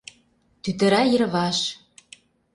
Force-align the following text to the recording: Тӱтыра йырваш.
Тӱтыра 0.63 1.01
йырваш. 1.11 1.57